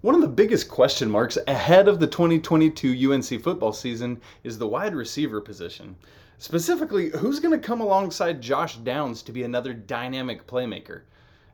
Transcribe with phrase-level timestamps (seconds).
[0.00, 4.68] One of the biggest question marks ahead of the 2022 UNC football season is the
[4.68, 5.96] wide receiver position.
[6.38, 11.00] Specifically, who's going to come alongside Josh Downs to be another dynamic playmaker?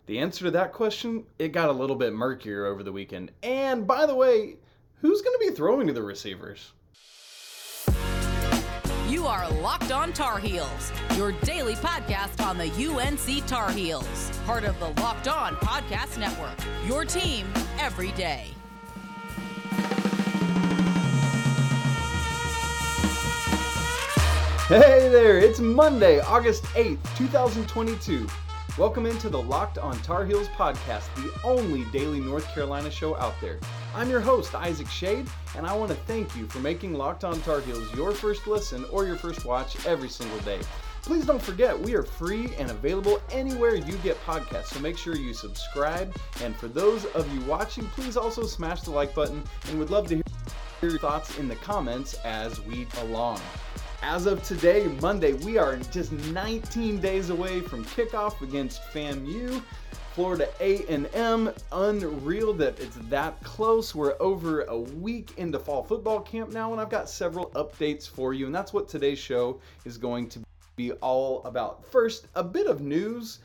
[0.05, 3.31] The answer to that question, it got a little bit murkier over the weekend.
[3.43, 4.57] And by the way,
[5.01, 6.73] who's going to be throwing to the receivers?
[9.15, 14.65] You are Locked On Tar Heels, your daily podcast on the UNC Tar Heels, part
[14.65, 16.57] of the Locked On Podcast Network.
[16.85, 17.47] Your team
[17.79, 18.49] every day.
[24.67, 28.27] Hey there, it's Monday, August 8th, 2022.
[28.77, 33.41] Welcome into the Locked on Tar Heels podcast, the only daily North Carolina show out
[33.41, 33.61] there.
[33.95, 37.41] I'm your host, Isaac Shade, and I want to thank you for making Locked on
[37.43, 40.59] Tar Heels your first listen or your first watch every single day.
[41.03, 45.15] Please don't forget, we are free and available anywhere you get podcasts, so make sure
[45.15, 46.13] you subscribe.
[46.43, 50.09] And for those of you watching, please also smash the like button and would love
[50.09, 53.41] to hear your thoughts in the comments as we along.
[54.03, 59.63] As of today, Monday, we are just 19 days away from kickoff against FAMU.
[60.15, 63.95] Florida A&M, unreal that it's that close.
[63.95, 68.33] We're over a week into fall football camp now, and I've got several updates for
[68.33, 70.41] you, and that's what today's show is going to
[70.77, 71.85] be all about.
[71.91, 73.41] First, a bit of news.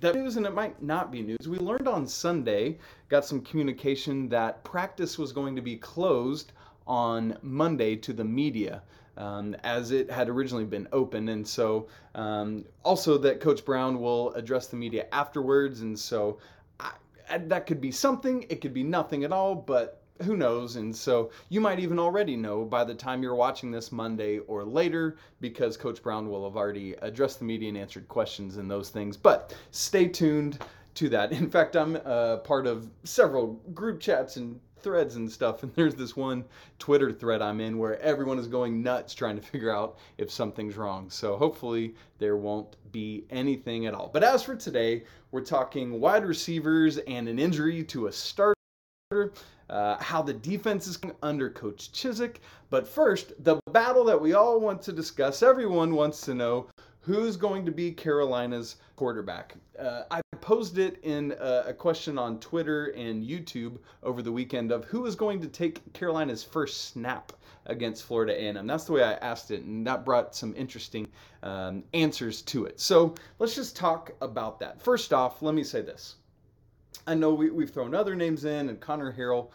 [0.00, 1.48] That news, and it might not be news.
[1.48, 6.52] We learned on Sunday, got some communication that practice was going to be closed
[6.86, 8.82] on Monday to the media.
[9.18, 11.30] Um, as it had originally been open.
[11.30, 15.80] And so, um, also that Coach Brown will address the media afterwards.
[15.80, 16.38] And so,
[16.78, 16.92] I,
[17.36, 20.76] that could be something, it could be nothing at all, but who knows?
[20.76, 24.62] And so, you might even already know by the time you're watching this Monday or
[24.62, 28.90] later, because Coach Brown will have already addressed the media and answered questions and those
[28.90, 29.16] things.
[29.16, 30.58] But stay tuned
[30.94, 31.32] to that.
[31.32, 35.94] In fact, I'm uh, part of several group chats and threads and stuff and there's
[35.94, 36.44] this one
[36.78, 40.76] twitter thread i'm in where everyone is going nuts trying to figure out if something's
[40.76, 46.00] wrong so hopefully there won't be anything at all but as for today we're talking
[46.00, 48.54] wide receivers and an injury to a starter
[49.70, 52.36] uh, how the defense is under Coach Chizik.
[52.70, 55.42] But first, the battle that we all want to discuss.
[55.42, 56.68] Everyone wants to know
[57.08, 59.54] who's going to be Carolina's quarterback.
[59.78, 64.70] Uh, I posed it in a, a, question on Twitter and YouTube over the weekend
[64.70, 67.32] of who is going to take Carolina's first snap
[67.64, 68.66] against Florida A&M.
[68.66, 71.08] That's the way I asked it, and that brought some interesting
[71.42, 72.78] um, answers to it.
[72.78, 74.82] So let's just talk about that.
[74.82, 76.16] First off, let me say this.
[77.06, 79.48] I know we, we've thrown other names in, and Conner Harrell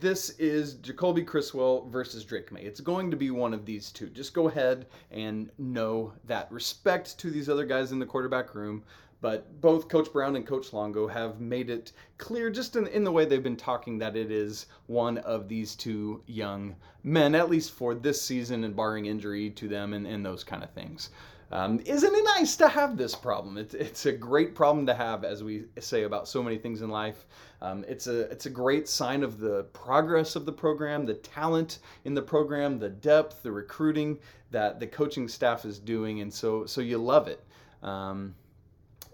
[0.00, 2.62] this is Jacoby Criswell versus Drake Maye.
[2.62, 4.08] It's going to be one of these two.
[4.08, 6.50] Just go ahead and know that.
[6.50, 8.82] Respect to these other guys in the quarterback room,
[9.20, 13.12] but both Coach Brown and Coach Longo have made it clear, just in, in the
[13.12, 16.74] way they've been talking, that it is one of these two young
[17.04, 20.64] men, at least for this season and barring injury to them and, and those kind
[20.64, 21.10] of things.
[21.52, 23.56] Um, isn't it nice to have this problem?
[23.56, 26.90] It's, it's a great problem to have, as we say about so many things in
[26.90, 27.26] life.
[27.62, 31.78] Um, it's a it's a great sign of the progress of the program, the talent
[32.04, 34.18] in the program, the depth, the recruiting
[34.50, 37.44] that the coaching staff is doing, and so so you love it.
[37.82, 38.34] Um,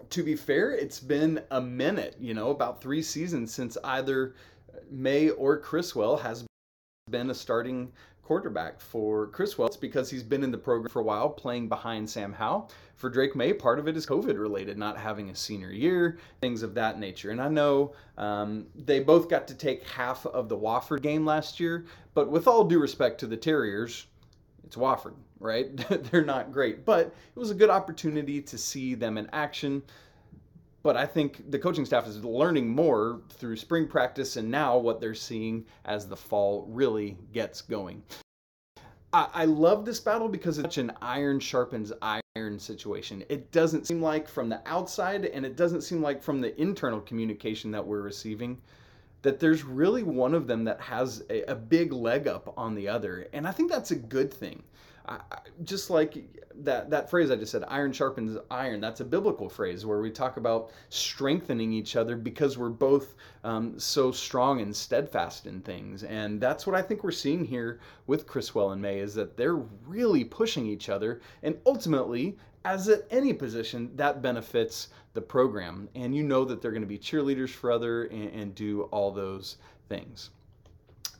[0.09, 4.35] to be fair, it's been a minute, you know, about three seasons since either
[4.91, 6.45] Maye or Criswell has
[7.09, 7.91] been a starting
[8.23, 9.67] quarterback for Criswell.
[9.67, 12.71] It's because he's been in the program for a while, playing behind Sam Howell.
[12.95, 16.63] For Drake Maye, part of it is COVID related, not having a senior year, things
[16.63, 17.31] of that nature.
[17.31, 21.59] And I know um, they both got to take half of the Wofford game last
[21.59, 24.07] year, but with all due respect to the Terriers,
[24.63, 25.75] it's Wofford, right?
[26.11, 29.83] They're not great, but it was a good opportunity to see them in action
[30.83, 34.99] but I think the coaching staff is learning more through spring practice and now what
[34.99, 38.03] they're seeing as the fall really gets going.
[39.13, 43.23] I, I love this battle because it's such an iron sharpens iron situation.
[43.29, 46.99] It doesn't seem like from the outside and it doesn't seem like from the internal
[46.99, 48.61] communication that we're receiving
[49.23, 52.89] that there's really one of them that has a, a big leg up on the
[52.89, 53.27] other.
[53.31, 54.63] And I think that's a good thing.
[55.05, 55.19] I,
[55.63, 56.23] just like
[56.55, 58.79] that that phrase I just said, iron sharpens iron.
[58.79, 63.77] That's a biblical phrase where we talk about strengthening each other because we're both um,
[63.79, 66.03] so strong and steadfast in things.
[66.03, 69.61] And that's what I think we're seeing here with Criswell and Maye is that they're
[69.85, 75.89] really pushing each other, and ultimately, as at any position, that benefits the program.
[75.95, 79.11] And you know that they're going to be cheerleaders for other and, and do all
[79.11, 79.57] those
[79.89, 80.29] things.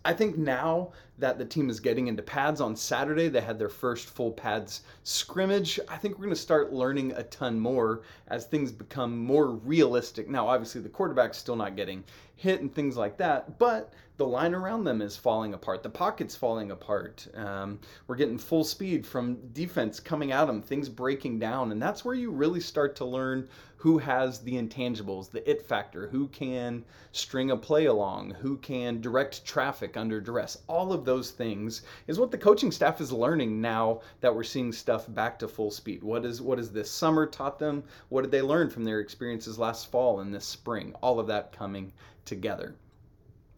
[0.05, 3.69] I think now that the team is getting into pads on Saturday, they had their
[3.69, 5.79] first full pads scrimmage.
[5.87, 10.29] I think we're going to start learning a ton more as things become more realistic.
[10.29, 12.03] Now, obviously, the quarterback's still not getting
[12.35, 15.81] hit and things like that, but the line around them is falling apart.
[15.81, 17.25] The pocket's falling apart.
[17.35, 21.71] Um, we're getting full speed from defense coming at them, things breaking down.
[21.71, 23.47] And that's where you really start to learn
[23.83, 29.01] who has the intangibles, the it factor, who can string a play along, who can
[29.01, 30.57] direct traffic under duress.
[30.69, 34.71] All of those things is what the coaching staff is learning now that we're seeing
[34.71, 36.01] stuff back to full speed.
[36.01, 37.83] What is what has this summer taught them?
[38.07, 40.95] What did they learn from their experiences last fall and this spring?
[41.01, 41.91] All of that coming
[42.23, 42.75] together.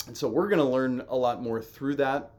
[0.07, 2.31] And so we're going to learn a lot more through that.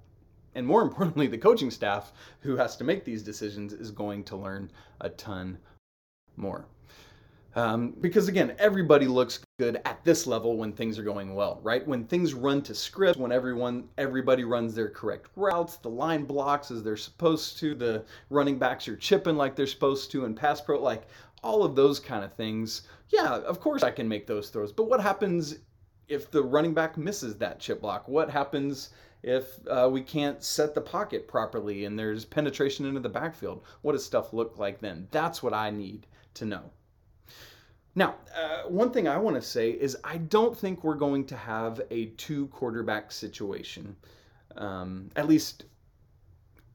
[0.57, 4.37] And more importantly, the coaching staff who has to make these decisions is going to
[4.37, 5.59] learn a ton
[6.37, 6.67] more.
[7.57, 11.87] Um, because again, everybody looks good at this level when things are going well, right?
[11.89, 16.71] When things run to script, when everyone, everybody runs their correct routes, the line blocks
[16.71, 20.61] as they're supposed to, the running backs are chipping like they're supposed to, and pass
[20.61, 21.05] pro, like
[21.43, 22.83] all of those kind of things.
[23.09, 24.71] Yeah, of course I can make those throws.
[24.71, 25.61] But what happens
[26.09, 28.07] if the running back misses that chip block?
[28.07, 28.91] What happens
[29.23, 33.63] if uh, we can't set the pocket properly and there's penetration into the backfield?
[33.81, 35.09] What does stuff look like then?
[35.11, 36.71] That's what I need to know.
[37.97, 41.37] Now, uh, one thing I want to say is I don't think we're going to
[41.37, 43.97] have a two quarterback situation,
[44.57, 45.65] um, at least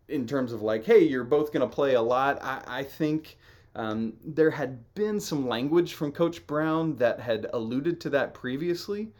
[0.09, 2.41] in terms of like, hey, you're both going to play a lot.
[2.41, 3.37] I, I think
[3.75, 9.13] um, there had been some language from Coach Brown that had alluded to that previously.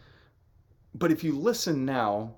[0.95, 2.33] But if you listen now,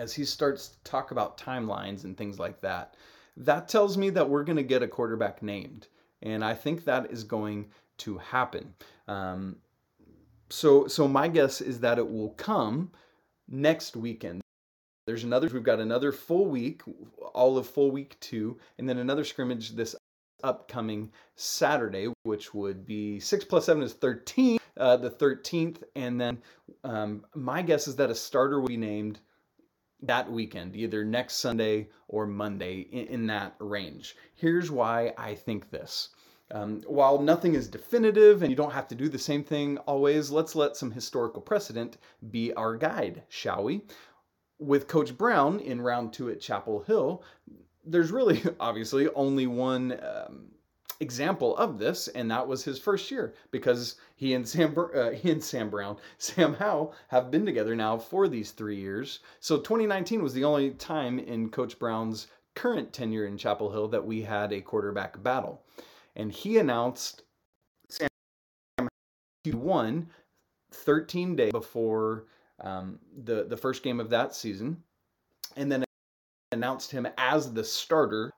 [0.00, 2.96] as he starts to talk about timelines and things like that,
[3.36, 5.86] that tells me that we're going to get a quarterback named.
[6.22, 7.70] And I think that is going
[8.00, 8.74] to happen.
[9.08, 9.56] Um,
[10.50, 12.90] so, so my guess is that it will come
[13.48, 14.40] next weekend.
[15.06, 16.82] There's another, we've got another full week,
[17.34, 19.96] all of full week two, and then another scrimmage this
[20.42, 25.82] upcoming Saturday, which would be 6 plus 7 is 13, uh, the 13th.
[25.96, 26.38] And then
[26.84, 29.20] um, my guess is that a starter will be named
[30.02, 34.16] that weekend, either next Sunday or Monday in, in that range.
[34.34, 36.10] Here's why I think this.
[36.52, 40.30] Um, while nothing is definitive and you don't have to do the same thing always,
[40.30, 41.98] let's let some historical precedent
[42.30, 43.82] be our guide, shall we?
[44.58, 47.22] With Coach Brown in round two at Chapel Hill,
[47.84, 50.50] there's really obviously only one um,
[51.00, 55.30] example of this, and that was his first year because he and Sam uh, he
[55.30, 59.20] and Sam Brown, Sam Howell have been together now for these three years.
[59.40, 64.04] So 2019 was the only time in Coach Brown's current tenure in Chapel Hill that
[64.04, 65.62] we had a quarterback battle,
[66.16, 67.22] and he announced
[67.88, 68.08] Sam
[69.46, 70.08] won
[70.72, 72.26] 13 days before
[72.60, 74.82] um, the the first game of that season,
[75.56, 75.84] and then
[76.52, 78.30] announced him as the starter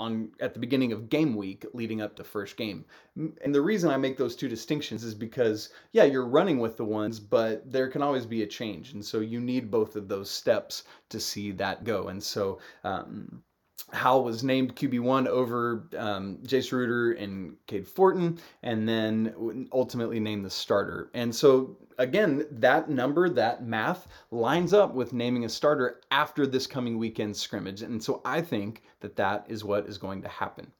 [0.00, 2.84] on at the beginning of game week leading up to first game.
[3.16, 6.84] And the reason I make those two distinctions is because yeah, you're running with the
[6.84, 10.30] ones, but there can always be a change, and so you need both of those
[10.30, 12.08] steps to see that go.
[12.08, 13.42] And so um,
[13.92, 20.44] Howell was named QB1 over um, Jace Ruder and Cade Fortin, and then ultimately named
[20.44, 21.10] the starter.
[21.14, 26.66] And so, again, that number, that math lines up with naming a starter after this
[26.66, 27.82] coming weekend scrimmage.
[27.82, 30.70] And so I think that that is what is going to happen.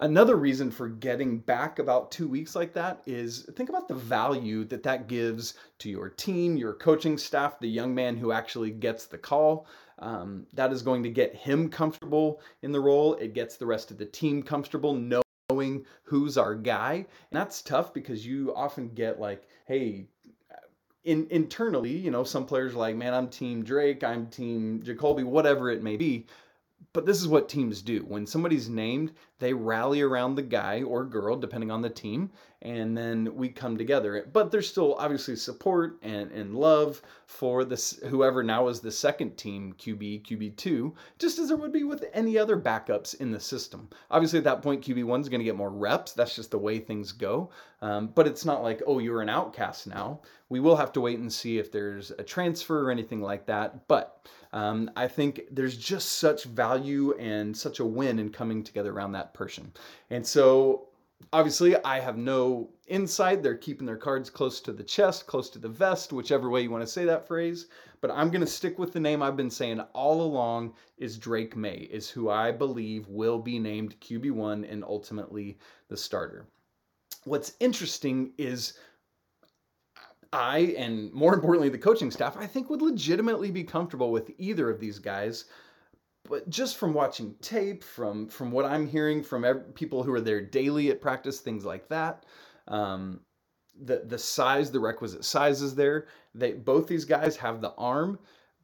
[0.00, 4.64] Another reason for getting back about two weeks like that is think about the value
[4.64, 9.06] that that gives to your team, your coaching staff, the young man who actually gets
[9.06, 9.66] the call.
[9.98, 13.14] Um, that is going to get him comfortable in the role.
[13.14, 16.94] It gets the rest of the team comfortable knowing who's our guy.
[16.94, 20.06] And that's tough because you often get like, hey,
[21.04, 25.22] in, internally, you know, some players are like, man, I'm team Drake, I'm team Jacoby,
[25.22, 26.26] whatever it may be.
[26.96, 28.06] But this is what teams do.
[28.08, 32.30] When somebody's named, they rally around the guy or girl, depending on the team,
[32.62, 34.26] and then we come together.
[34.32, 39.36] But there's still obviously support and, and love for this whoever now is the second
[39.36, 43.90] team QB, QB2, just as there would be with any other backups in the system.
[44.10, 46.14] Obviously, at that point, QB1 is going to get more reps.
[46.14, 47.50] That's just the way things go.
[47.82, 50.22] Um, but it's not like, oh, you're an outcast now.
[50.48, 53.88] We will have to wait and see if there's a transfer or anything like that.
[53.88, 58.92] But um, I think there's just such value and such a win in coming together
[58.92, 59.72] around that person.
[60.10, 60.88] And so
[61.32, 63.42] obviously I have no insight.
[63.42, 66.70] They're keeping their cards close to the chest, close to the vest, whichever way you
[66.70, 67.66] want to say that phrase.
[68.00, 71.56] But I'm going to stick with the name I've been saying all along is Drake
[71.56, 76.46] Maye is who I believe will be named QB1 and ultimately the starter.
[77.24, 78.74] What's interesting is
[80.32, 84.70] I, and more importantly, the coaching staff, I think would legitimately be comfortable with either
[84.70, 85.46] of these guys.
[86.28, 90.40] But just from watching tape, from from what I'm hearing from people who are there
[90.40, 92.24] daily at practice, things like that,
[92.66, 93.20] um,
[93.80, 96.08] the the size, the requisite size is there.
[96.34, 98.18] They both these guys have the arm,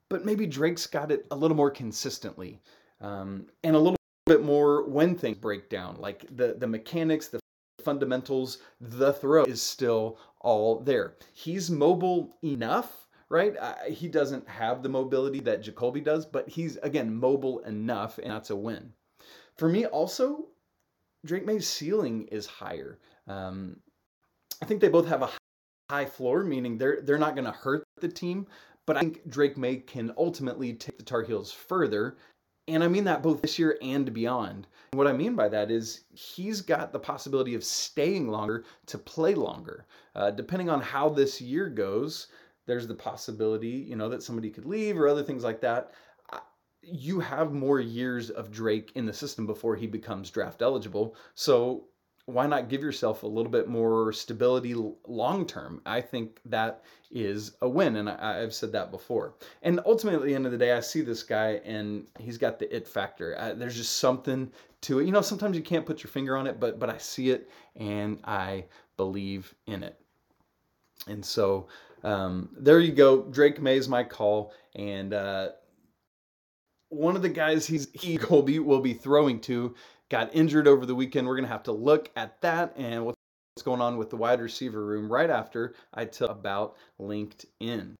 [0.08, 2.60] but maybe Drake's got it a little more consistently,
[3.00, 7.40] um, and a little bit more when things break down, like the the mechanics, the
[7.82, 11.14] fundamentals, the throw is still all there.
[11.32, 13.56] He's mobile enough, right?
[13.58, 18.30] Uh, he doesn't have the mobility that Jacoby does, but he's again mobile enough, and
[18.30, 18.92] that's a win.
[19.56, 20.46] For me, also,
[21.24, 22.98] Drake Maye's ceiling is higher.
[23.26, 23.76] Um,
[24.60, 25.30] I think they both have a
[25.90, 28.46] high floor, meaning they're they're not going to hurt the team.
[28.86, 32.16] But I think Drake Maye can ultimately take the Tar Heels further
[32.74, 34.66] and I mean that both this year and beyond.
[34.92, 39.34] What I mean by that is he's got the possibility of staying longer to play
[39.34, 39.86] longer.
[40.14, 42.28] Uh, depending on how this year goes,
[42.66, 45.92] there's the possibility, you know, that somebody could leave or other things like that.
[46.82, 51.16] You have more years of Drake in the system before he becomes draft eligible.
[51.34, 51.84] So
[52.26, 54.74] why not give yourself a little bit more stability
[55.06, 55.82] long term?
[55.84, 59.34] I think that is a win, and I, have said that before.
[59.62, 62.58] And ultimately, at the end of the day, I see this guy, and he's got
[62.58, 63.36] the it factor.
[63.38, 64.50] I, there's just something
[64.82, 65.06] to it.
[65.06, 67.50] You know, sometimes you can't put your finger on it, but but I see it,
[67.76, 69.98] and I believe in it.
[71.08, 71.66] And so
[72.04, 73.22] um, there you go.
[73.22, 75.50] Drake Maye is my call, and uh,
[76.88, 79.74] one of the guys he's he be will be throwing to
[80.12, 81.26] got injured over the weekend.
[81.26, 83.16] We're going to have to look at that and what's
[83.64, 87.94] going on with the wide receiver room right after I tell about LinkedIn.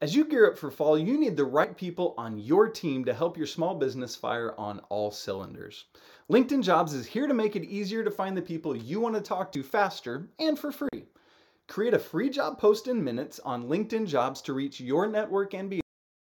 [0.00, 3.12] As you gear up for fall, you need the right people on your team to
[3.12, 5.84] help your small business fire on all cylinders.
[6.32, 9.20] LinkedIn Jobs is here to make it easier to find the people you want to
[9.20, 11.04] talk to faster and for free.
[11.68, 15.68] Create a free job post in minutes on LinkedIn Jobs to reach your network and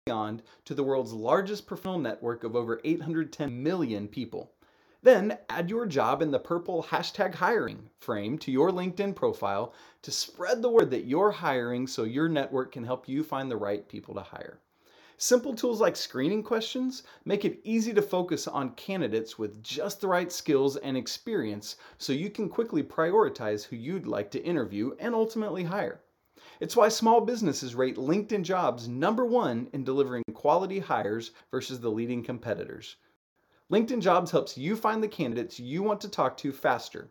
[0.07, 4.54] beyond to the world's largest professional network of over 810 million people.
[5.05, 9.71] Then add your job in the purple hashtag hiring frame to your LinkedIn profile
[10.01, 13.55] to spread the word that you're hiring so your network can help you find the
[13.55, 14.61] right people to hire.
[15.19, 20.07] Simple tools like screening questions make it easy to focus on candidates with just the
[20.07, 25.13] right skills and experience so you can quickly prioritize who you'd like to interview and
[25.13, 26.01] ultimately hire.
[26.59, 31.91] It's why small businesses rate LinkedIn jobs number one in delivering quality hires versus the
[31.91, 32.95] leading competitors.
[33.71, 37.09] LinkedIn Jobs helps you find the candidates you want to talk to faster.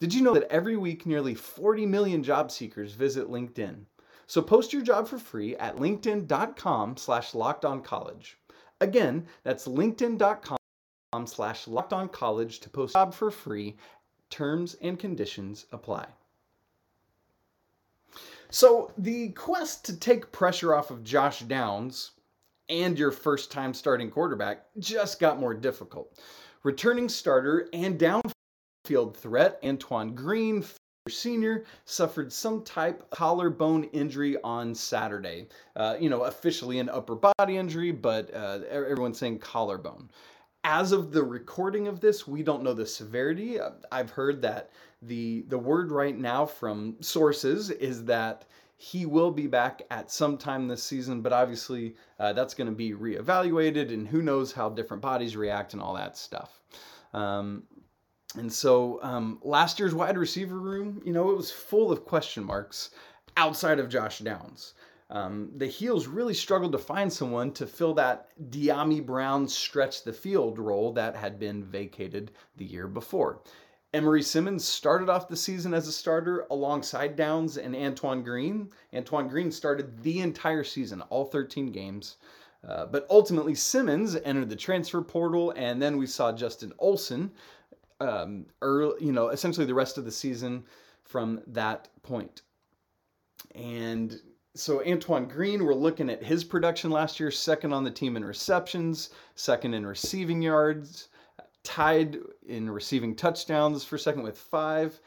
[0.00, 3.84] Did you know that every week nearly 40 million job seekers visit LinkedIn?
[4.26, 8.38] So post your job for free at linkedin.com slash college.
[8.80, 10.58] Again, that's linkedin.com
[11.26, 11.66] slash
[12.12, 13.76] college to post job for free.
[14.28, 16.06] Terms and conditions apply.
[18.50, 22.10] So the quest to take pressure off of Josh Downs
[22.68, 26.18] and your first time starting quarterback just got more difficult.
[26.62, 30.64] Returning starter and downfield threat Antoine Green
[31.06, 35.48] Senior suffered some type of collarbone injury on Saturday.
[35.76, 40.08] Uh, you know, officially an upper body injury, but uh, everyone's saying collarbone.
[40.64, 43.60] As of the recording of this, we don't know the severity.
[43.60, 44.70] Uh, I've heard that
[45.02, 50.36] the the word right now from sources is that he will be back at some
[50.36, 54.68] time this season, but obviously uh, that's going to be reevaluated, and who knows how
[54.68, 56.60] different bodies react and all that stuff.
[57.12, 57.64] Um,
[58.36, 62.42] and so um, last year's wide receiver room, you know, it was full of question
[62.44, 62.90] marks
[63.36, 64.74] outside of Josh Downs.
[65.10, 70.12] Um, the Heels really struggled to find someone to fill that Dyami Brown stretch the
[70.12, 73.40] field role that had been vacated the year before.
[73.94, 78.68] Emery Simmons started off the season as a starter alongside Downs and Antoine Green.
[78.92, 82.16] Antoine Green started the entire season, all 13 games.
[82.66, 87.30] Uh, but ultimately, Simmons entered the transfer portal, and then we saw Justin Olson,
[88.00, 90.64] um, early, you know, essentially the rest of the season
[91.04, 92.42] from that point.
[93.54, 94.20] And
[94.56, 98.24] so Antoine Green, we're looking at his production last year, second on the team in
[98.24, 101.10] receptions, second in receiving yards
[101.64, 105.00] tied in receiving touchdowns for second with five.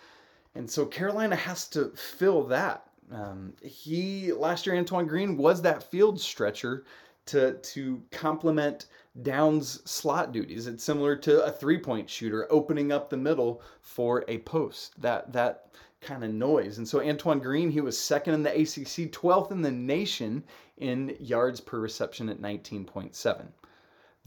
[0.56, 2.90] And so Carolina has to fill that.
[3.12, 6.84] Um, he last year Antoine Green was that field stretcher
[7.28, 8.88] to to complement
[9.22, 10.68] Downs slot duties.
[10.68, 15.00] It's similar to a three-point shooter opening up the middle for a post.
[15.02, 15.68] That that
[16.02, 16.78] kind of noise.
[16.78, 20.44] And so Antoine Green, he was second in the ACC, 12th in the nation
[20.78, 23.48] in yards per reception at 19.7.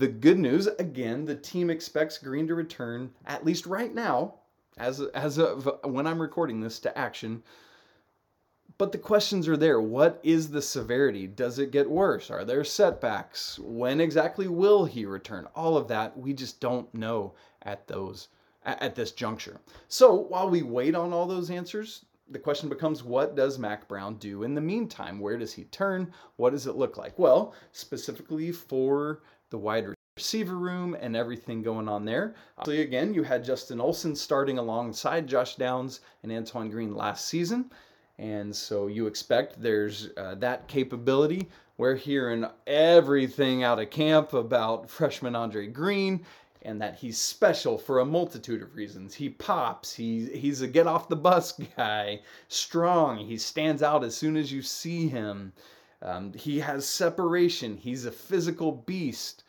[0.01, 4.37] The good news, again, the team expects Green to return, at least right now,
[4.79, 7.43] as, as of when I'm recording this, to action
[8.79, 9.79] But the questions are there.
[9.81, 11.27] What is the severity?
[11.27, 12.31] Does it get worse?
[12.31, 13.59] Are there setbacks?
[13.59, 15.47] When exactly will he return?
[15.55, 18.29] All of that we just don't know at those
[18.65, 19.61] at this juncture.
[19.89, 24.17] So while we wait on all those answers, the question becomes what does Mack Brown
[24.17, 25.19] do in the meantime?
[25.21, 26.13] Where does he turn?
[26.37, 27.19] What does it look like?
[27.19, 32.35] Well, specifically for the wide receiver room and everything going on there.
[32.59, 37.71] Obviously, again, you had Justin Olson starting alongside Josh Downs and Antoine Green last season.
[38.19, 41.49] And so you expect there's uh, that capability.
[41.79, 46.27] We're hearing everything out of camp about freshman Andre Greene
[46.63, 49.15] and that he's special for a multitude of reasons.
[49.15, 54.15] He pops, he, he's a get off the bus guy, strong, he stands out as
[54.15, 55.55] soon as you see him.
[56.03, 59.45] Um, he has separation, he's a physical beast.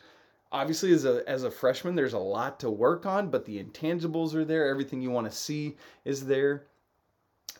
[0.50, 4.34] Obviously, as a, as a freshman, there's a lot to work on, but the intangibles
[4.34, 4.68] are there.
[4.68, 6.66] Everything you want to see is there.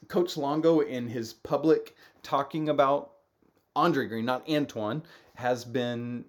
[0.09, 3.13] Coach Longo, in his public talking about
[3.75, 5.03] Andre Greene, not Antoine,
[5.37, 6.27] has been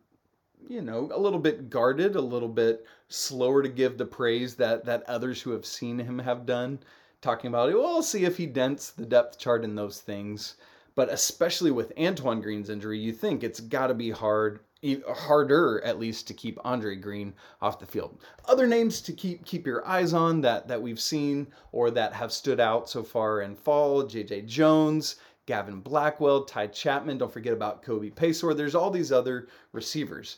[0.70, 4.86] you know, a little bit guarded, a little bit slower to give the praise that
[4.86, 6.79] that others who have seen him have done,
[7.22, 7.72] talking about.
[7.74, 10.55] Well, we'll see if he dents the depth chart in those things.
[10.96, 14.60] But especially with Antoine Green's injury, you think it's got to be hard,
[15.08, 18.20] harder at least to keep Andre Greene off the field.
[18.46, 22.32] Other names to keep keep your eyes on that that we've seen or that have
[22.32, 24.44] stood out so far in fall: J.J.
[24.44, 27.18] Jones, Gavin Blackwell, Ty Chapman.
[27.18, 28.56] Don't forget about Kobe Paysour.
[28.56, 30.38] There's all these other receivers.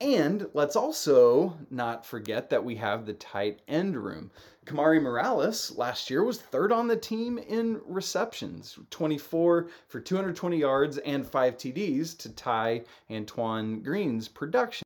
[0.00, 4.30] And let's also not forget that we have the tight end room.
[4.64, 10.98] Kamari Morales last year was third on the team in receptions, 24 for 220 yards
[10.98, 14.84] and five TDs to tie Antoine Green's production.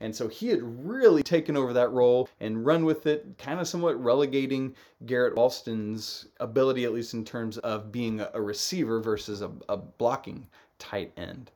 [0.00, 3.68] And so he had really taken over that role and run with it, kind of
[3.68, 4.74] somewhat relegating
[5.04, 10.48] Garrett Walston's ability, at least in terms of being a receiver versus a, a blocking
[10.78, 11.50] tight end.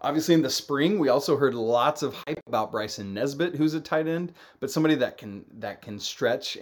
[0.00, 3.80] Obviously, in the spring, we also heard lots of hype about Bryson Nesbit, who's a
[3.80, 6.58] tight end, but somebody that can that can stretch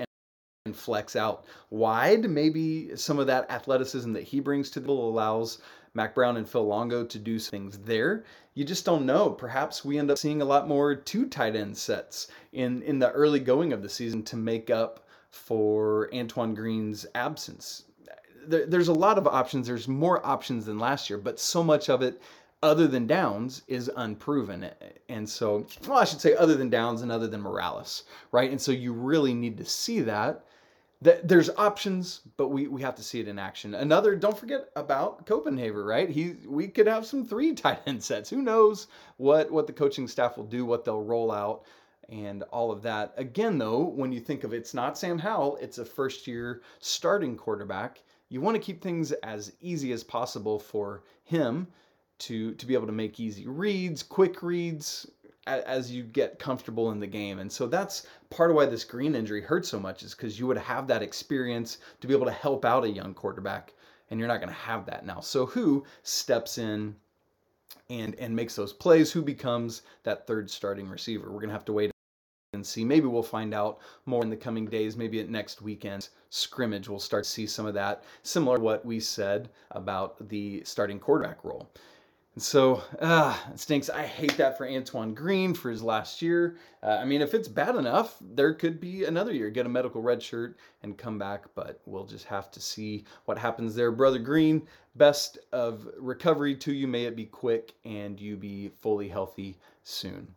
[0.67, 2.29] and flex out wide.
[2.29, 5.59] Maybe some of that athleticism that he brings to the allows
[5.95, 8.25] Mack Brown and Phil Longo to do things there.
[8.55, 9.31] You just don't know.
[9.31, 13.11] Perhaps we end up seeing a lot more two tight end sets in in the
[13.13, 17.85] early going of the season to make up for Antoine Green's absence.
[18.47, 19.67] There, there's a lot of options.
[19.67, 22.21] There's more options than last year, but so much of it
[22.63, 24.71] other than Downs is unproven.
[25.09, 28.51] And so, well, I should say other than Downs and other than Morales, right?
[28.51, 30.45] And so you really need to see that.
[31.01, 33.77] That there's options, but we, we have to see it in action.
[33.77, 36.11] Another, don't forget about Copenhaver, right?
[36.11, 38.29] He we could have some three tight end sets.
[38.29, 41.63] Who knows what what the coaching staff will do, what they'll roll out,
[42.09, 43.15] and all of that.
[43.17, 47.37] Again, though, when you think of it's not Sam Howell, it's a first year starting
[47.37, 48.03] quarterback.
[48.29, 51.69] You want to keep things as easy as possible for him
[52.19, 55.07] to to be able to make easy reads, quick reads
[55.47, 57.39] as you get comfortable in the game.
[57.39, 60.47] And so that's part of why this green injury hurts so much is because you
[60.47, 63.73] would have that experience to be able to help out a young quarterback
[64.11, 65.21] and you're not going to have that now.
[65.21, 66.95] So who steps in
[67.91, 69.11] and and makes those plays?
[69.13, 71.27] Who becomes that third starting receiver?
[71.27, 71.91] We're going to have to wait
[72.55, 72.85] and see.
[72.85, 74.97] Maybe we'll find out more in the coming days.
[74.97, 78.85] Maybe at next weekend's scrimmage, we'll start to see some of that, similar to what
[78.87, 81.71] we said about the starting quarterback role.
[82.39, 83.91] So, ah, it stinks.
[83.91, 86.57] I hate that for Antoine Green for his last year.
[86.83, 90.01] Uh, I mean, if it's bad enough, there could be another year, get a medical
[90.01, 93.91] red shirt and come back, but we'll just have to see what happens there.
[93.91, 96.87] Brother Green, best of recovery to you.
[96.87, 100.29] May it be quick and you be fully healthy soon.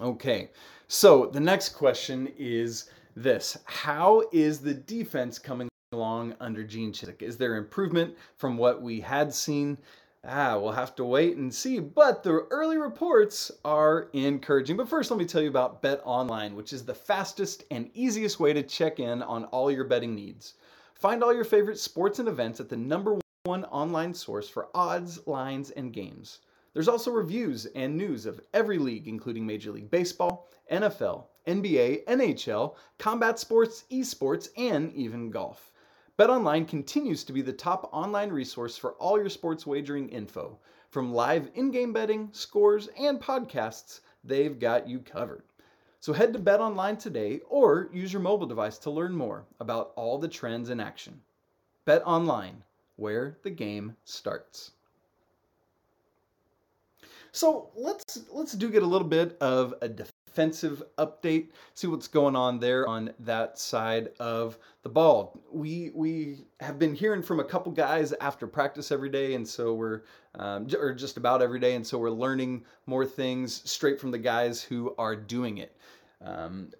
[0.00, 0.50] Okay,
[0.88, 7.22] so the next question is this How is the defense coming along under Gene Chizik?
[7.22, 9.78] Is there improvement from what we had seen?
[10.24, 14.76] Ah, we'll have to wait and see, but the early reports are encouraging.
[14.76, 18.38] But first, let me tell you about Bet Online, which is the fastest and easiest
[18.38, 20.54] way to check in on all your betting needs.
[20.94, 25.26] Find all your favorite sports and events at the number one online source for odds,
[25.26, 26.38] lines, and games.
[26.72, 32.76] There's also reviews and news of every league, including Major League Baseball, NFL, NBA, NHL,
[32.98, 35.71] combat sports, esports, and even golf.
[36.22, 40.56] BetOnline continues to be the top online resource for all your sports wagering info.
[40.88, 45.42] From live in game betting, scores, and podcasts, they've got you covered.
[45.98, 50.16] So head to BetOnline today or use your mobile device to learn more about all
[50.16, 51.20] the trends in action.
[51.88, 52.62] BetOnline,
[52.94, 54.70] where the game starts.
[57.32, 59.88] So let's let's do get a little bit of a
[60.32, 65.38] defensive update, see what's going on there on that side of the ball.
[65.52, 69.74] We we have been hearing from a couple guys after practice every day, and so
[69.74, 70.02] we're
[70.36, 74.18] um, or just about every day, and so we're learning more things straight from the
[74.18, 75.76] guys who are doing it.
[76.24, 76.70] Um,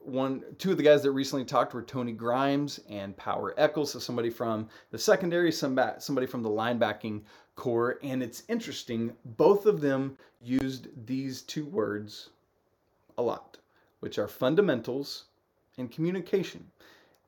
[0.00, 3.98] one two of the guys that recently talked were Tony Grimes and Power Echols, so
[3.98, 7.22] somebody from the secondary, some somebody from the linebacking
[7.56, 9.12] corps, and it's interesting.
[9.24, 12.30] Both of them used these two words
[13.22, 13.58] lot,
[14.00, 15.24] which are fundamentals
[15.78, 16.70] and communication,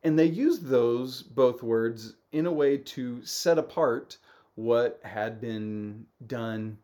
[0.03, 4.19] and they used those both words in a way to set apart
[4.55, 6.79] what had been done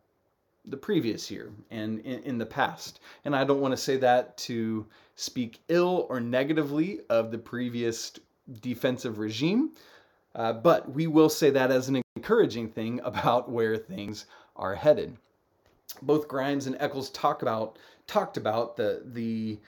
[0.65, 2.99] the previous year and in, in, the past.
[3.25, 8.13] And I don't want to say that to speak ill or negatively of the previous
[8.61, 9.71] defensive regime,
[10.35, 15.17] uh, but we will say that as an encouraging thing about where things are headed.
[16.01, 17.77] Both Grimes and Echols talk about
[18.07, 19.59] talked about the the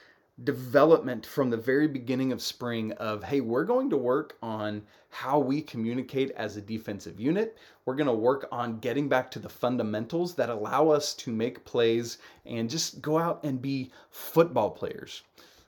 [0.44, 5.38] development from the very beginning of spring of hey we're going to work on how
[5.38, 7.58] we communicate as a defensive unit.
[7.86, 11.64] We're going to work on getting back to the fundamentals that allow us to make
[11.66, 15.22] plays and just go out and be football players.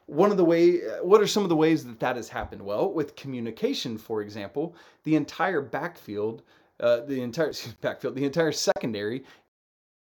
[0.08, 2.62] One of the way what are some of the ways that that has happened?
[2.62, 6.42] Well with communication for example the entire backfield
[6.80, 9.24] uh, the entire backfield the entire secondary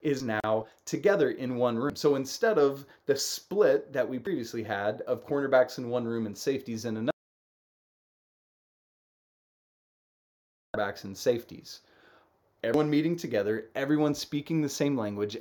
[0.01, 1.97] is now together in one room.
[1.97, 6.37] So instead of the split that we previously had of cornerbacks in one room and
[6.37, 7.13] safeties in another,
[10.75, 11.81] backs and safeties.
[12.63, 15.37] Everyone meeting together, everyone speaking the same language,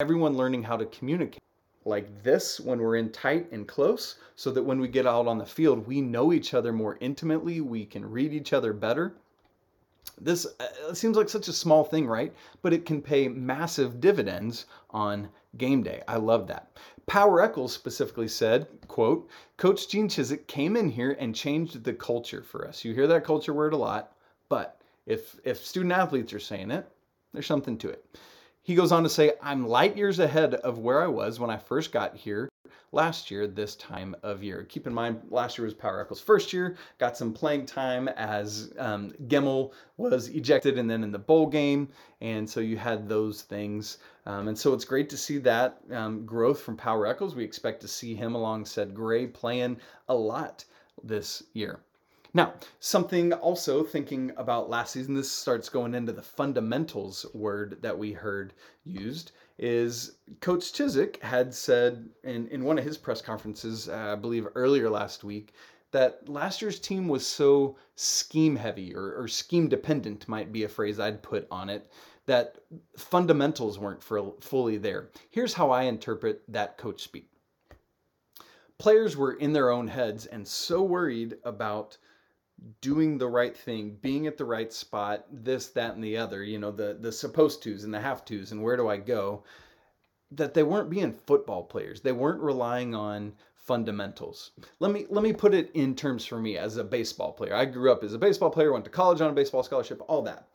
[0.00, 1.42] everyone learning how to communicate
[1.84, 5.38] like this when we're in tight and close so that when we get out on
[5.38, 9.14] the field, we know each other more intimately, we can read each other better
[10.20, 12.32] this uh, seems like such a small thing, right?
[12.62, 16.02] But it can pay massive dividends on game day.
[16.06, 16.70] I love that.
[17.06, 22.42] Power Echols specifically said, quote, Coach Gene Chizik came in here and changed the culture
[22.42, 22.84] for us.
[22.84, 24.12] You hear that culture word a lot,
[24.48, 26.88] but if if student athletes are saying it,
[27.32, 28.04] there's something to it.
[28.62, 31.56] He goes on to say, I'm light years ahead of where I was when I
[31.56, 32.48] first got here
[32.92, 34.64] last year this time of year.
[34.64, 38.72] Keep in mind, last year was Power Echols' first year, got some playing time as
[38.78, 41.88] um, Gemmel was ejected and then in the bowl game.
[42.20, 43.98] And so you had those things.
[44.26, 47.34] Um, and so it's great to see that um, growth from Power Echols.
[47.34, 50.64] We expect to see him alongside Gray playing a lot
[51.02, 51.80] this year.
[52.34, 57.98] Now, something also thinking about last season, this starts going into the fundamentals word that
[57.98, 63.88] we heard used, is Coach Chizik had said in, in one of his press conferences,
[63.88, 65.54] uh, I believe earlier last week,
[65.92, 70.68] that last year's team was so scheme heavy or, or scheme dependent, might be a
[70.68, 71.92] phrase I'd put on it,
[72.26, 72.56] that
[72.96, 75.10] fundamentals weren't for, fully there.
[75.30, 77.30] Here's how I interpret that coach speak.
[78.78, 81.96] Players were in their own heads and so worried about
[82.80, 86.58] doing the right thing, being at the right spot, this, that, and the other, you
[86.58, 89.44] know, the the supposed tos and the have tos and where do I go,
[90.30, 92.00] that they weren't being football players.
[92.00, 94.50] They weren't relying on fundamentals.
[94.80, 97.54] Let me let me put it in terms for me as a baseball player.
[97.54, 100.22] I grew up as a baseball player, went to college on a baseball scholarship, all
[100.22, 100.48] that.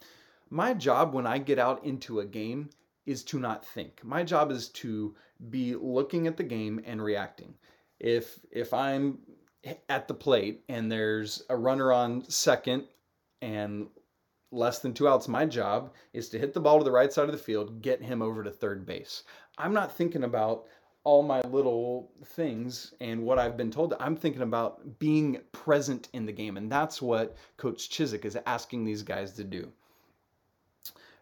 [0.50, 2.70] My job when I get out into a game
[3.06, 4.04] is to not think.
[4.04, 5.16] My job is to
[5.50, 7.54] be looking at the game and reacting.
[8.00, 9.20] If if I'm
[9.90, 12.86] at the plate and there's a runner on second
[13.42, 13.88] and
[14.52, 17.26] less than two outs, my job is to hit the ball to the right side
[17.26, 19.24] of the field, get him over to third base.
[19.58, 20.66] I'm not thinking about
[21.04, 23.94] all my little things and what I've been told.
[24.00, 26.58] I'm thinking about being present in the game.
[26.58, 29.72] And that's what Coach Chizik is asking these guys to do.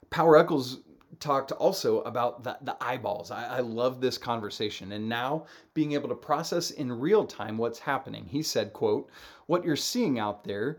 [0.09, 0.79] Power Echols
[1.19, 3.31] talked also about the, the eyeballs.
[3.31, 4.91] I, I love this conversation.
[4.91, 8.25] And now being able to process in real time what's happening.
[8.25, 9.09] He said, quote,
[9.47, 10.77] what you're seeing out there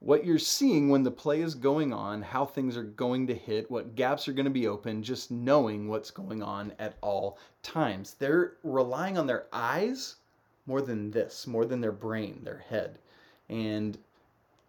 [0.00, 3.70] what you're seeing when the play is going on, how things are going to hit,
[3.70, 8.14] what gaps are going to be open, just knowing what's going on at all times.
[8.14, 10.16] They're relying on their eyes
[10.66, 12.98] more than this, more than their brain, their head.
[13.48, 13.98] And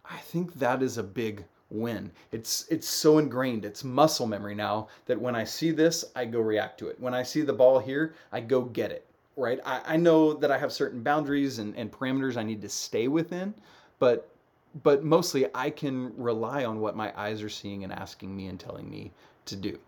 [0.03, 2.11] I think that is a big win.
[2.31, 3.65] It's it's so ingrained.
[3.65, 6.99] It's muscle memory now that when I see this, I go react to it.
[6.99, 9.05] When I see the ball here, I go get it.
[9.35, 9.59] Right?
[9.65, 13.07] I, I know that I have certain boundaries and, and parameters I need to stay
[13.07, 13.53] within,
[13.99, 14.29] but
[14.83, 18.59] but mostly I can rely on what my eyes are seeing and asking me and
[18.59, 19.11] telling me
[19.45, 19.79] to do.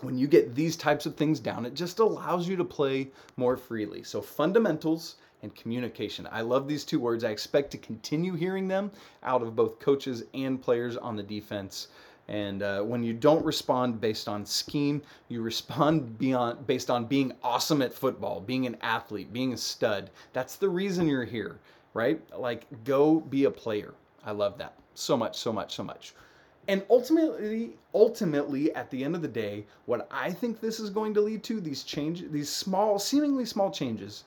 [0.00, 3.56] When you get these types of things down, it just allows you to play more
[3.56, 4.02] freely.
[4.02, 6.28] So fundamentals and communication.
[6.30, 7.24] I love these two words.
[7.24, 8.90] I expect to continue hearing them
[9.22, 11.88] out of both coaches and players on the defense.
[12.28, 17.32] And uh, when you don't respond based on scheme, you respond beyond based on being
[17.42, 20.10] awesome at football, being an athlete, being a stud.
[20.32, 21.58] That's the reason you're here,
[21.94, 22.20] right?
[22.38, 23.94] Like, go be a player.
[24.24, 26.14] I love that so much, so much, so much.
[26.68, 31.12] And ultimately, ultimately, at the end of the day, what I think this is going
[31.14, 34.24] to lead to these change, these small, seemingly small changes,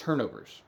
[0.00, 0.62] turnovers.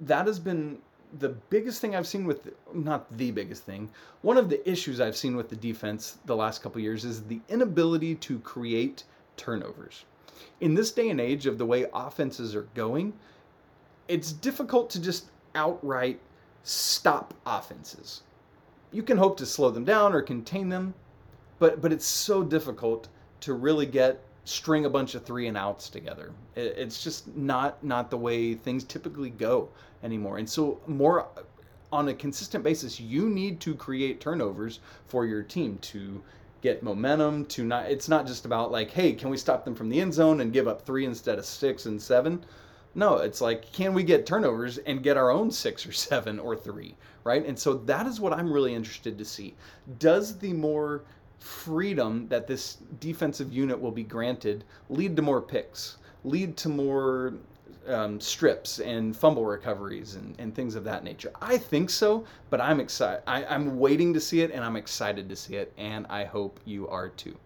[0.00, 0.78] That has been
[1.18, 3.90] the biggest thing I've seen with, not the biggest thing,
[4.22, 7.40] one of the issues I've seen with the defense the last couple years is the
[7.48, 9.02] inability to create
[9.36, 10.04] turnovers.
[10.60, 13.12] In this day and age of the way offenses are going,
[14.06, 16.20] it's difficult to just outright
[16.62, 18.22] stop offenses.
[18.92, 20.94] You can hope to slow them down or contain them,
[21.58, 23.08] but but it's so difficult
[23.40, 26.32] to really get string a bunch of three and outs together.
[26.56, 29.68] It's just not not the way things typically go
[30.02, 30.38] anymore.
[30.38, 31.28] And so more
[31.92, 36.22] on a consistent basis, you need to create turnovers for your team to
[36.62, 39.88] get momentum to not it's not just about like hey can we stop them from
[39.88, 42.44] the end zone and give up three instead of six and seven
[42.94, 46.54] no it's like can we get turnovers and get our own six or seven or
[46.54, 49.54] three right and so that is what i'm really interested to see
[49.98, 51.02] does the more
[51.40, 57.34] freedom that this defensive unit will be granted lead to more picks, lead to more
[57.88, 61.32] um, strips and fumble recoveries and, and things of that nature?
[61.40, 63.22] I think so, but I'm excited.
[63.26, 66.88] I'm waiting to see it and I'm excited to see it, and I hope you
[66.88, 67.36] are too.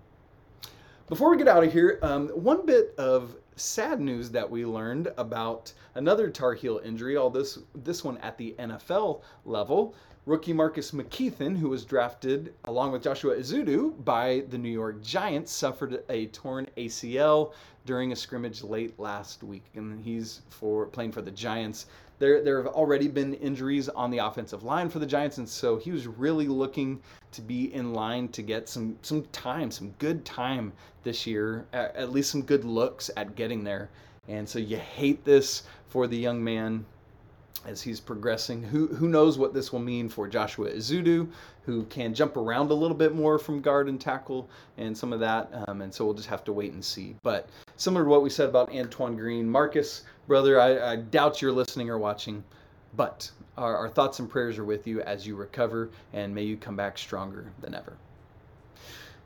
[1.06, 5.12] Before we get out of here, um, one bit of sad news that we learned
[5.16, 9.94] about another Tar Heel injury, all this this one at the NFL level.
[10.26, 15.52] Rookie Marcus McKethan, who was drafted along with Joshua Ezeudu by the New York Giants,
[15.52, 17.52] suffered a torn ACL
[17.84, 21.86] during a scrimmage late last week, and he's for playing for the Giants.
[22.20, 25.76] There, there have already been injuries on the offensive line for the Giants, and so
[25.76, 30.24] he was really looking to be in line to get some some time, some good
[30.24, 33.90] time this year, at, at least some good looks at getting there.
[34.26, 36.86] And so you hate this for the young man
[37.66, 38.62] as he's progressing.
[38.62, 41.28] Who who knows what this will mean for Joshua Ezeudu,
[41.62, 45.20] who can jump around a little bit more from guard and tackle and some of
[45.20, 45.50] that.
[45.66, 47.16] Um, and so we'll just have to wait and see.
[47.22, 51.52] But similar to what we said about Antoine Green, Marcus, brother, I, I doubt you're
[51.52, 52.44] listening or watching,
[52.96, 56.56] but our, our thoughts and prayers are with you as you recover, and may you
[56.56, 57.96] come back stronger than ever.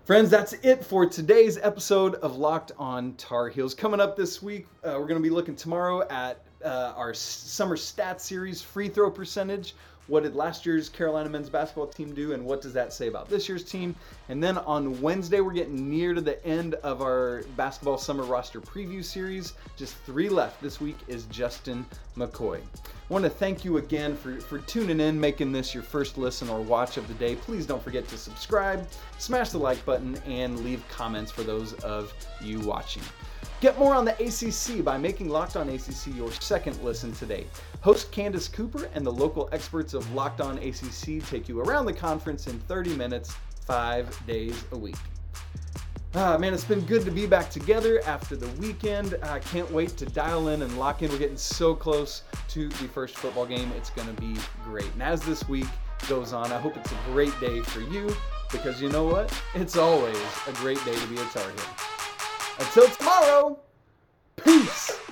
[0.05, 3.75] Friends, that's it for today's episode of Locked on Tar Heels.
[3.75, 7.77] Coming up this week, uh, we're going to be looking tomorrow at uh, our summer
[7.77, 9.75] stats series free throw percentage.
[10.09, 13.29] What did last year's Carolina men's basketball team do, and what does that say about
[13.29, 13.95] this year's team?
[14.31, 18.59] And then on Wednesday, we're getting near to the end of our basketball summer roster
[18.59, 19.53] preview series.
[19.77, 20.63] Just three left.
[20.63, 21.85] This week is Justin
[22.17, 22.57] McKoy.
[22.57, 26.49] I want to thank you again for, for tuning in, making this your first listen
[26.49, 27.37] or watch of the day.
[27.37, 32.15] Please don't forget to subscribe, smash the like button, and leave comments for those of
[32.41, 33.03] you watching.
[33.61, 37.45] Get more on the ACC by making Locked On ACC your second listen today.
[37.81, 41.93] Host Candace Cooper and the local experts of Locked On ACC take you around the
[41.93, 43.35] conference in 30 minutes,
[43.67, 44.95] five days a week.
[46.15, 49.17] Ah, man, it's been good to be back together after the weekend.
[49.25, 51.11] I can't wait to dial in and lock in.
[51.11, 53.73] We're getting so close to the first football game.
[53.77, 54.91] It's going to be great.
[54.93, 55.67] And as this week
[56.09, 58.15] goes on, I hope it's a great day for you
[58.53, 59.37] because you know what?
[59.57, 60.17] It's always
[60.47, 61.98] a great day to be a Tar Heel.
[62.59, 63.59] Until tomorrow,
[64.45, 65.08] peace.